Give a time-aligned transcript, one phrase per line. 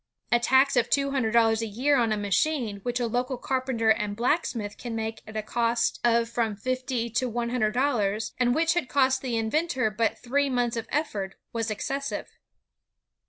[0.31, 3.37] A tax of two hun dred dollars a year on a machine which a local
[3.37, 8.33] carpenter and blacksmith can make at a cost of from fifty to one hundred dollars,
[8.39, 12.31] and which had cost the inventor but' three months of effort, was excessive.